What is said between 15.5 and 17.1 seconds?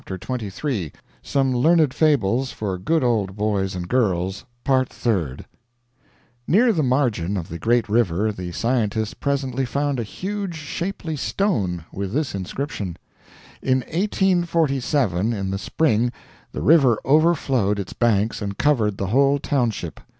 the spring, the river